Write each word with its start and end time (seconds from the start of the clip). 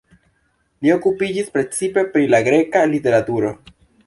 Li 0.85 0.93
okupiĝis 0.93 1.51
precipe 1.57 2.05
pri 2.15 2.25
la 2.35 2.41
greka 2.49 2.83
literaturo. 2.97 3.55